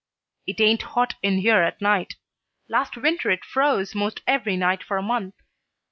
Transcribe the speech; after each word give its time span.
"It 0.47 0.59
ain't 0.59 0.81
hot 0.81 1.13
in 1.21 1.37
here 1.37 1.61
at 1.61 1.79
night. 1.79 2.15
Last 2.67 2.97
winter 2.97 3.29
it 3.29 3.45
froze 3.45 3.93
'most 3.93 4.21
every 4.25 4.57
night 4.57 4.83
for 4.83 4.97
a 4.97 5.03
month. 5.03 5.35